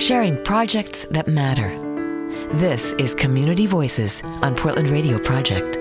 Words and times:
sharing 0.00 0.42
projects 0.44 1.04
that 1.10 1.28
matter. 1.28 1.68
This 2.56 2.94
is 2.94 3.14
Community 3.14 3.66
Voices 3.66 4.22
on 4.42 4.54
Portland 4.56 4.88
Radio 4.88 5.18
Project. 5.18 5.79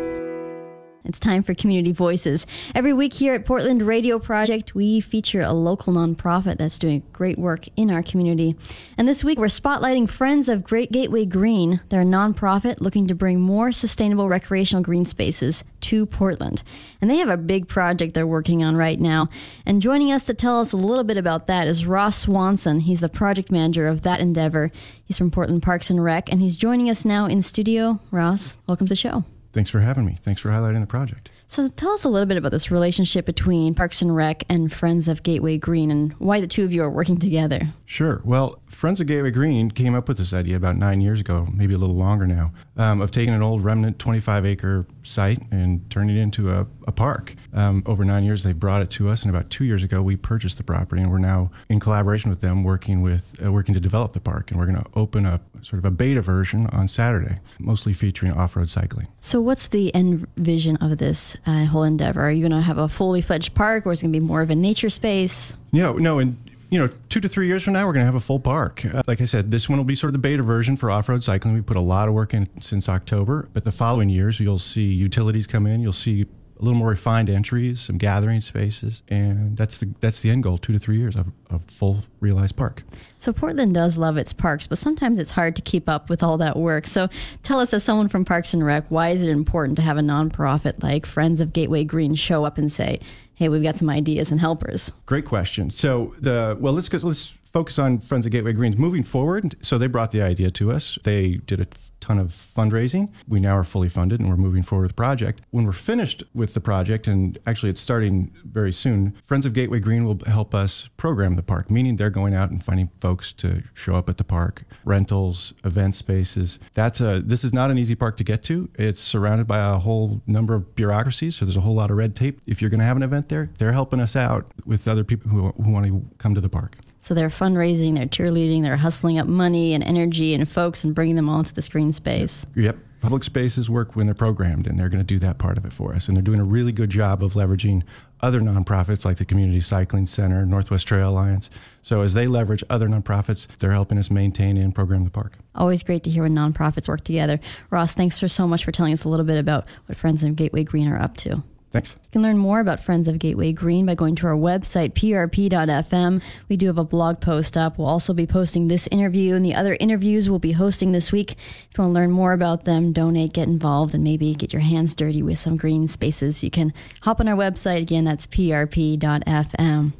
It's 1.05 1.19
time 1.19 1.43
for 1.43 1.53
Community 1.53 1.93
Voices. 1.93 2.45
Every 2.75 2.91
week 2.91 3.13
here 3.13 3.33
at 3.33 3.45
Portland 3.45 3.81
Radio 3.81 4.19
Project, 4.19 4.75
we 4.75 4.99
feature 4.99 5.41
a 5.41 5.53
local 5.53 5.93
nonprofit 5.93 6.57
that's 6.57 6.77
doing 6.77 7.03
great 7.13 7.39
work 7.39 7.65
in 7.77 7.89
our 7.89 8.03
community. 8.03 8.57
And 8.97 9.07
this 9.07 9.23
week, 9.23 9.39
we're 9.39 9.47
spotlighting 9.47 10.09
Friends 10.09 10.49
of 10.49 10.63
Great 10.63 10.91
Gateway 10.91 11.25
Green. 11.25 11.79
They're 11.87 12.01
a 12.01 12.05
nonprofit 12.05 12.81
looking 12.81 13.07
to 13.07 13.15
bring 13.15 13.39
more 13.39 13.71
sustainable 13.71 14.27
recreational 14.27 14.83
green 14.83 15.05
spaces 15.05 15.63
to 15.81 16.05
Portland. 16.05 16.63
And 16.99 17.09
they 17.09 17.17
have 17.17 17.29
a 17.29 17.37
big 17.37 17.69
project 17.69 18.13
they're 18.13 18.27
working 18.27 18.61
on 18.61 18.75
right 18.75 18.99
now. 18.99 19.29
And 19.65 19.81
joining 19.81 20.11
us 20.11 20.25
to 20.25 20.33
tell 20.33 20.59
us 20.59 20.73
a 20.73 20.77
little 20.77 21.05
bit 21.05 21.17
about 21.17 21.47
that 21.47 21.67
is 21.67 21.85
Ross 21.85 22.17
Swanson. 22.17 22.81
He's 22.81 22.99
the 22.99 23.07
project 23.07 23.51
manager 23.51 23.87
of 23.87 24.01
that 24.01 24.19
endeavor. 24.19 24.69
He's 25.05 25.17
from 25.17 25.31
Portland 25.31 25.63
Parks 25.63 25.89
and 25.89 26.03
Rec, 26.03 26.29
and 26.29 26.41
he's 26.41 26.57
joining 26.57 26.89
us 26.89 27.05
now 27.05 27.25
in 27.25 27.41
studio. 27.41 28.01
Ross, 28.11 28.57
welcome 28.67 28.85
to 28.85 28.91
the 28.91 28.95
show. 28.97 29.23
Thanks 29.51 29.69
for 29.69 29.79
having 29.79 30.05
me. 30.05 30.17
Thanks 30.21 30.41
for 30.41 30.49
highlighting 30.49 30.81
the 30.81 30.87
project. 30.87 31.29
So 31.47 31.67
tell 31.67 31.91
us 31.93 32.03
a 32.03 32.09
little 32.09 32.27
bit 32.27 32.37
about 32.37 32.51
this 32.51 32.69
relationship 32.69 33.25
between 33.25 33.73
Parks 33.73 34.03
and 34.03 34.15
Rec 34.15 34.43
and 34.47 34.71
Friends 34.71 35.07
of 35.07 35.23
Gateway 35.23 35.57
Green 35.57 35.89
and 35.89 36.13
why 36.13 36.39
the 36.39 36.45
two 36.47 36.63
of 36.63 36.71
you 36.71 36.83
are 36.83 36.89
working 36.89 37.17
together. 37.17 37.61
Sure. 37.85 38.21
Well, 38.23 38.59
Friends 38.69 39.01
of 39.01 39.07
Gateway 39.07 39.31
Green 39.31 39.71
came 39.71 39.95
up 39.95 40.07
with 40.07 40.17
this 40.17 40.31
idea 40.31 40.55
about 40.55 40.77
nine 40.77 41.01
years 41.01 41.19
ago, 41.19 41.47
maybe 41.51 41.73
a 41.73 41.77
little 41.77 41.95
longer 41.95 42.27
now, 42.27 42.53
um, 42.77 43.01
of 43.01 43.11
taking 43.11 43.33
an 43.33 43.41
old 43.41 43.63
remnant 43.63 43.97
25 43.97 44.45
acre 44.45 44.85
site 45.01 45.39
and 45.51 45.89
turning 45.89 46.15
it 46.15 46.21
into 46.21 46.51
a, 46.51 46.67
a 46.87 46.91
park. 46.91 47.35
Um, 47.51 47.81
over 47.87 48.05
nine 48.05 48.23
years, 48.23 48.43
they 48.43 48.53
brought 48.53 48.83
it 48.83 48.91
to 48.91 49.09
us, 49.09 49.23
and 49.23 49.35
about 49.35 49.49
two 49.49 49.65
years 49.65 49.83
ago, 49.83 50.03
we 50.03 50.15
purchased 50.15 50.57
the 50.57 50.63
property, 50.63 51.01
and 51.01 51.11
we're 51.11 51.17
now 51.17 51.49
in 51.67 51.79
collaboration 51.79 52.29
with 52.29 52.41
them, 52.41 52.63
working 52.63 53.01
with 53.01 53.33
uh, 53.43 53.51
working 53.51 53.73
to 53.73 53.79
develop 53.79 54.13
the 54.13 54.19
park, 54.19 54.51
and 54.51 54.59
we're 54.59 54.67
going 54.67 54.81
to 54.81 54.89
open 54.95 55.25
up 55.25 55.41
sort 55.63 55.79
of 55.79 55.85
a 55.85 55.91
beta 55.91 56.21
version 56.21 56.67
on 56.67 56.87
Saturday, 56.87 57.39
mostly 57.59 57.91
featuring 57.91 58.31
off-road 58.33 58.69
cycling. 58.69 59.07
So, 59.19 59.41
what's 59.41 59.67
the 59.67 59.93
end 59.95 60.27
vision 60.37 60.77
of 60.77 60.99
this 60.99 61.35
uh, 61.47 61.65
whole 61.65 61.83
endeavor? 61.83 62.21
Are 62.21 62.31
you 62.31 62.47
going 62.47 62.57
to 62.57 62.65
have 62.65 62.77
a 62.77 62.87
fully 62.87 63.21
fledged 63.21 63.55
park, 63.55 63.87
or 63.87 63.93
is 63.93 64.01
it 64.01 64.03
going 64.03 64.13
to 64.13 64.19
be 64.19 64.25
more 64.25 64.41
of 64.41 64.51
a 64.51 64.55
nature 64.55 64.91
space? 64.91 65.57
No, 65.71 65.93
no, 65.93 66.19
and 66.19 66.37
you 66.69 66.79
know, 66.79 66.89
two 67.09 67.19
to 67.19 67.27
three 67.27 67.47
years 67.47 67.63
from 67.63 67.73
now, 67.73 67.85
we're 67.85 67.93
going 67.93 68.03
to 68.03 68.05
have 68.05 68.15
a 68.15 68.19
full 68.19 68.39
park. 68.39 68.85
Uh, 68.85 69.01
like 69.07 69.21
I 69.21 69.25
said, 69.25 69.51
this 69.51 69.67
one 69.67 69.77
will 69.77 69.85
be 69.85 69.95
sort 69.95 70.09
of 70.09 70.13
the 70.13 70.19
beta 70.19 70.43
version 70.43 70.77
for 70.77 70.91
off 70.91 71.09
road 71.09 71.23
cycling. 71.23 71.55
We 71.55 71.61
put 71.61 71.77
a 71.77 71.81
lot 71.81 72.07
of 72.07 72.13
work 72.13 72.33
in 72.33 72.47
since 72.61 72.87
October, 72.87 73.49
but 73.53 73.65
the 73.65 73.71
following 73.71 74.09
years, 74.09 74.39
you'll 74.39 74.59
see 74.59 74.83
utilities 74.83 75.47
come 75.47 75.65
in. 75.65 75.81
You'll 75.81 75.93
see 75.93 76.25
a 76.59 76.63
little 76.63 76.77
more 76.77 76.89
refined 76.89 77.29
entries, 77.29 77.79
some 77.79 77.97
gathering 77.97 78.41
spaces, 78.41 79.01
and 79.07 79.55
that's 79.55 79.77
the 79.77 79.89
that's 80.01 80.19
the 80.19 80.29
end 80.29 80.43
goal. 80.43 80.57
Two 80.57 80.73
to 80.73 80.79
three 80.79 80.97
years 80.97 81.15
of 81.15 81.27
a 81.49 81.59
full 81.67 82.03
realized 82.19 82.57
park. 82.57 82.83
So 83.17 83.31
Portland 83.31 83.73
does 83.73 83.97
love 83.97 84.17
its 84.17 84.33
parks, 84.33 84.67
but 84.67 84.77
sometimes 84.77 85.19
it's 85.19 85.31
hard 85.31 85.55
to 85.55 85.61
keep 85.61 85.87
up 85.87 86.09
with 86.09 86.21
all 86.21 86.37
that 86.39 86.57
work. 86.57 86.85
So 86.85 87.07
tell 87.43 87.61
us, 87.61 87.73
as 87.73 87.83
someone 87.83 88.09
from 88.09 88.25
Parks 88.25 88.53
and 88.53 88.65
Rec, 88.65 88.85
why 88.89 89.09
is 89.09 89.21
it 89.21 89.29
important 89.29 89.77
to 89.77 89.81
have 89.81 89.97
a 89.97 90.01
nonprofit 90.01 90.83
like 90.83 91.05
Friends 91.05 91.39
of 91.39 91.53
Gateway 91.53 91.85
Green 91.85 92.13
show 92.13 92.43
up 92.43 92.57
and 92.57 92.69
say, 92.69 92.99
"Hey, 93.39 93.47
we've 93.47 93.63
got 93.63 93.77
some 93.77 93.89
ideas 93.89 94.31
and 94.31 94.39
helpers"? 94.41 94.91
Great 95.05 95.23
question. 95.23 95.71
So 95.71 96.13
the 96.19 96.57
well, 96.59 96.73
let's 96.73 96.89
go, 96.89 96.97
let's 96.97 97.33
focus 97.51 97.79
on 97.79 97.99
Friends 97.99 98.25
of 98.25 98.31
Gateway 98.31 98.53
Greens 98.53 98.77
moving 98.77 99.03
forward. 99.03 99.55
So 99.61 99.77
they 99.77 99.87
brought 99.87 100.11
the 100.11 100.21
idea 100.21 100.51
to 100.51 100.71
us. 100.71 100.97
They 101.03 101.35
did 101.45 101.59
a 101.59 101.67
ton 101.99 102.19
of 102.19 102.29
fundraising. 102.29 103.11
We 103.27 103.39
now 103.39 103.57
are 103.57 103.63
fully 103.63 103.89
funded 103.89 104.19
and 104.19 104.29
we're 104.29 104.37
moving 104.37 104.63
forward 104.63 104.83
with 104.83 104.91
the 104.91 104.95
project. 104.95 105.41
When 105.51 105.65
we're 105.65 105.71
finished 105.71 106.23
with 106.33 106.53
the 106.53 106.61
project, 106.61 107.07
and 107.07 107.37
actually 107.45 107.69
it's 107.69 107.81
starting 107.81 108.31
very 108.45 108.71
soon, 108.71 109.15
Friends 109.23 109.45
of 109.45 109.53
Gateway 109.53 109.79
Green 109.79 110.05
will 110.05 110.19
help 110.25 110.55
us 110.55 110.89
program 110.97 111.35
the 111.35 111.43
park, 111.43 111.69
meaning 111.69 111.95
they're 111.95 112.09
going 112.09 112.33
out 112.33 112.51
and 112.51 112.63
finding 112.63 112.89
folks 113.01 113.33
to 113.33 113.63
show 113.73 113.95
up 113.95 114.09
at 114.09 114.17
the 114.17 114.23
park, 114.23 114.63
rentals, 114.85 115.53
event 115.63 115.95
spaces. 115.95 116.59
That's 116.73 117.01
a 117.01 117.21
this 117.23 117.43
is 117.43 117.53
not 117.53 117.71
an 117.71 117.77
easy 117.77 117.95
park 117.95 118.17
to 118.17 118.23
get 118.23 118.43
to. 118.43 118.69
It's 118.75 119.01
surrounded 119.01 119.47
by 119.47 119.59
a 119.59 119.77
whole 119.77 120.21
number 120.25 120.55
of 120.55 120.75
bureaucracies, 120.75 121.35
so 121.35 121.45
there's 121.45 121.57
a 121.57 121.61
whole 121.61 121.75
lot 121.75 121.91
of 121.91 121.97
red 121.97 122.15
tape. 122.15 122.41
If 122.45 122.61
you're 122.61 122.69
going 122.69 122.79
to 122.79 122.85
have 122.85 122.97
an 122.97 123.03
event 123.03 123.29
there, 123.29 123.49
they're 123.57 123.73
helping 123.73 123.99
us 123.99 124.15
out 124.15 124.51
with 124.65 124.87
other 124.87 125.03
people 125.03 125.29
who, 125.29 125.49
who 125.63 125.71
want 125.71 125.85
to 125.85 126.05
come 126.17 126.35
to 126.35 126.41
the 126.41 126.49
park. 126.49 126.77
So 126.99 127.13
they're 127.13 127.29
fundraising, 127.29 127.95
they're 127.95 128.05
cheerleading, 128.05 128.61
they're 128.61 128.77
hustling 128.77 129.17
up 129.17 129.27
money 129.27 129.73
and 129.73 129.83
energy 129.83 130.33
and 130.33 130.47
folks 130.47 130.83
and 130.83 130.93
bringing 130.93 131.15
them 131.15 131.29
all 131.29 131.43
to 131.43 131.55
the 131.55 131.61
screen 131.61 131.93
space. 131.93 132.45
Yep. 132.55 132.77
Public 132.99 133.23
spaces 133.23 133.69
work 133.69 133.95
when 133.95 134.07
they're 134.07 134.13
programmed, 134.13 134.67
and 134.67 134.77
they're 134.77 134.89
going 134.89 134.99
to 134.99 135.05
do 135.05 135.19
that 135.19 135.37
part 135.37 135.57
of 135.57 135.63
it 135.63 135.71
for 135.71 135.93
us. 135.95 136.09
And 136.09 136.17
they're 136.17 136.21
doing 136.21 136.41
a 136.41 136.43
really 136.43 136.73
good 136.73 136.89
job 136.89 137.23
of 137.23 137.31
leveraging 137.31 137.83
other 138.19 138.41
nonprofits 138.41 139.05
like 139.05 139.15
the 139.15 139.23
Community 139.23 139.61
Cycling 139.61 140.05
Center, 140.05 140.45
Northwest 140.45 140.85
Trail 140.85 141.09
Alliance. 141.09 141.49
So 141.81 142.01
as 142.01 142.13
they 142.13 142.27
leverage 142.27 142.61
other 142.69 142.89
nonprofits, 142.89 143.47
they're 143.59 143.71
helping 143.71 143.97
us 143.97 144.11
maintain 144.11 144.57
and 144.57 144.75
program 144.75 145.05
the 145.05 145.09
park. 145.09 145.37
Always 145.55 145.81
great 145.81 146.03
to 146.03 146.09
hear 146.09 146.23
when 146.23 146.35
nonprofits 146.35 146.89
work 146.89 147.05
together. 147.05 147.39
Ross, 147.69 147.93
thanks 147.93 148.19
for 148.19 148.27
so 148.27 148.45
much 148.45 148.65
for 148.65 148.73
telling 148.73 148.91
us 148.91 149.05
a 149.05 149.09
little 149.09 149.25
bit 149.25 149.37
about 149.37 149.65
what 149.85 149.97
Friends 149.97 150.21
of 150.25 150.35
Gateway 150.35 150.65
Green 150.65 150.89
are 150.89 151.01
up 151.01 151.15
to. 151.17 151.41
Thanks. 151.71 151.91
You 151.93 152.11
can 152.13 152.21
learn 152.23 152.37
more 152.37 152.59
about 152.59 152.79
Friends 152.79 153.07
of 153.07 153.19
Gateway 153.19 153.51
Green 153.51 153.85
by 153.85 153.93
going 153.93 154.15
to 154.15 154.27
our 154.27 154.35
website, 154.35 154.93
prp.fm. 154.93 156.21
We 156.47 156.57
do 156.57 156.67
have 156.67 156.79
a 156.79 156.83
blog 156.83 157.19
post 157.21 157.55
up. 157.55 157.77
We'll 157.77 157.87
also 157.87 158.13
be 158.13 158.25
posting 158.25 158.67
this 158.67 158.87
interview 158.87 159.35
and 159.35 159.45
the 159.45 159.53
other 159.53 159.77
interviews 159.79 160.29
we'll 160.29 160.39
be 160.39 160.53
hosting 160.53 160.91
this 160.93 161.11
week. 161.11 161.33
If 161.33 161.77
you 161.77 161.83
want 161.83 161.91
to 161.91 161.99
learn 161.99 162.11
more 162.11 162.33
about 162.33 162.65
them, 162.65 162.91
donate, 162.91 163.33
get 163.33 163.47
involved, 163.47 163.93
and 163.93 164.03
maybe 164.03 164.33
get 164.33 164.51
your 164.51 164.63
hands 164.63 164.95
dirty 164.95 165.21
with 165.21 165.37
some 165.37 165.57
green 165.57 165.87
spaces, 165.87 166.43
you 166.43 166.49
can 166.49 166.73
hop 167.01 167.19
on 167.19 167.27
our 167.27 167.37
website. 167.37 167.81
Again, 167.81 168.03
that's 168.03 168.25
prp.fm. 168.25 169.93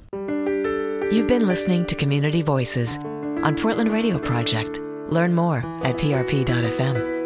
You've 1.13 1.27
been 1.27 1.47
listening 1.47 1.85
to 1.85 1.95
Community 1.95 2.41
Voices 2.41 2.97
on 2.97 3.55
Portland 3.55 3.91
Radio 3.91 4.17
Project. 4.17 4.79
Learn 5.09 5.33
more 5.35 5.59
at 5.83 5.97
prp.fm. 5.97 7.18